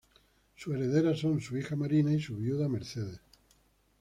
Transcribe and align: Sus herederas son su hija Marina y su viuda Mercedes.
Sus 0.55 0.73
herederas 0.75 1.19
son 1.19 1.39
su 1.41 1.55
hija 1.59 1.75
Marina 1.75 2.11
y 2.11 2.19
su 2.19 2.35
viuda 2.35 2.67
Mercedes. 2.67 3.19